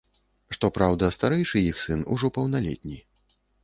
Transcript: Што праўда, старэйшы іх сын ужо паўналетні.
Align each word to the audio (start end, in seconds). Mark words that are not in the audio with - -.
Што 0.57 0.71
праўда, 0.77 1.11
старэйшы 1.19 1.57
іх 1.69 1.77
сын 1.87 2.05
ужо 2.19 2.35
паўналетні. 2.39 2.97